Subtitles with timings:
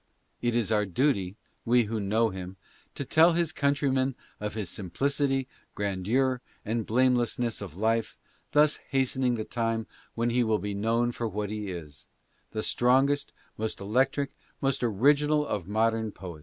[0.41, 2.57] It is our duty, we who know him,
[2.95, 8.17] to tell his countrymen of his piicit grandeur and blamelessness: f life,
[8.51, 9.85] thus hastening the time
[10.15, 12.07] when he will be known for what he is—
[12.51, 16.39] the strongest, most electric, most original of modern poe